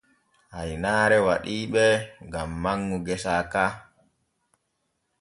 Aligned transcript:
Haynaare 0.55 1.17
waɗii 1.27 1.63
ɓe 1.73 1.85
gam 2.31 2.49
manŋu 2.63 2.95
gesa 3.05 3.33
ka. 3.51 3.63